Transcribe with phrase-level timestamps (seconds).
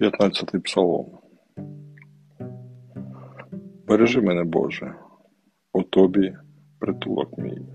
[0.00, 1.06] П'ятнадцятий псалом.
[3.86, 4.94] Бережи мене, Боже,
[5.72, 6.36] у тобі
[6.78, 7.66] притулок мій.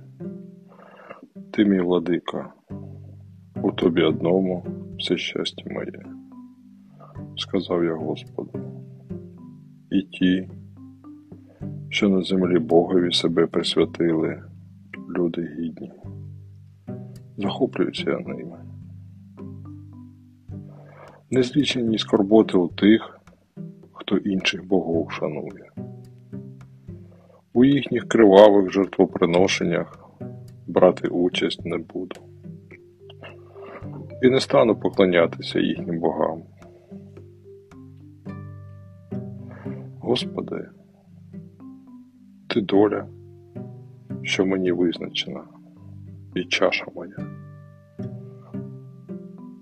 [1.52, 2.54] Ти мій владика,
[3.64, 4.66] у тобі одному
[5.00, 6.06] все щастя моє,
[7.38, 8.60] сказав я Господу.
[9.92, 10.50] І ті,
[11.90, 14.44] що на землі Богові себе присвятили,
[15.18, 15.92] люди гідні.
[17.38, 18.75] Захоплююся я ними.
[21.36, 23.20] Незлічені скорботи у тих,
[23.92, 25.72] хто інших богов шанує.
[27.54, 30.10] У їхніх кривавих жертвоприношеннях
[30.68, 32.16] брати участь не буду.
[34.22, 36.44] І не стану поклонятися їхнім богам.
[40.00, 40.70] Господи,
[42.48, 43.08] ти доля,
[44.24, 45.44] що мені визначена,
[46.36, 47.18] і чаша моя.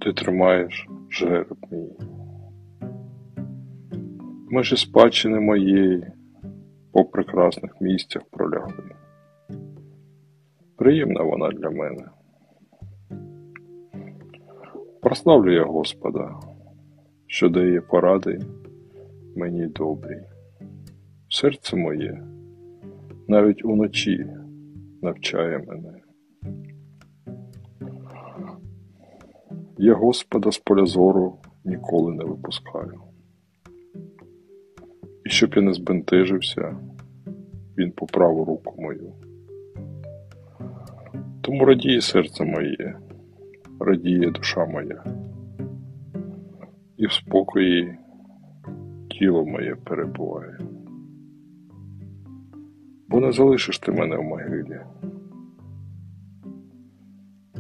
[0.01, 1.91] Ти тримаєш жереб мій.
[4.49, 6.07] Межі спадщини моєї
[6.91, 8.95] по прекрасних місцях пролягли.
[10.75, 12.05] Приємна вона для мене.
[15.01, 16.39] Прославлю я Господа,
[17.27, 18.39] що дає поради
[19.35, 20.21] мені добрі.
[21.29, 22.23] Серце моє
[23.27, 24.27] навіть уночі
[25.01, 25.93] навчає мене.
[29.83, 33.01] Я Господа з поля зору ніколи не випускаю.
[35.25, 36.77] І щоб я не збентежився,
[37.77, 39.13] він по праву руку мою.
[41.41, 42.99] Тому радіє серце моє,
[43.79, 45.03] радіє душа моя,
[46.97, 47.97] і в спокої
[49.09, 50.59] тіло моє перебуває.
[53.07, 54.79] Бо не залишиш ти мене в могилі,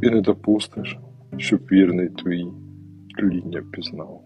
[0.01, 0.97] і не допустиш,
[1.37, 2.47] щоб вірний твій
[3.17, 4.21] тління пізнав.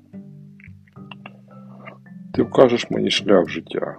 [2.33, 3.95] Ти вкажеш мені шлях життя.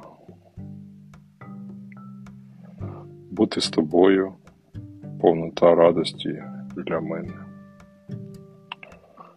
[3.30, 4.32] Бути з тобою
[5.20, 6.42] повнота радості
[6.76, 7.32] для мене.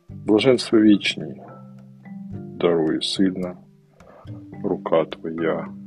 [0.10, 1.42] Блаженство вічні,
[2.34, 3.58] дарує сильна
[4.64, 5.81] рука твоя.